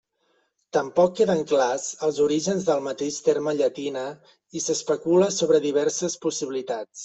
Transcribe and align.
Tampoc 0.77 1.11
queden 1.19 1.43
clars 1.51 1.85
els 2.07 2.21
orígens 2.25 2.67
del 2.71 2.83
mateix 2.89 3.21
terme 3.29 3.55
llatina 3.61 4.09
i 4.61 4.65
s'especula 4.67 5.33
sobre 5.41 5.65
diverses 5.71 6.21
possibilitats. 6.29 6.97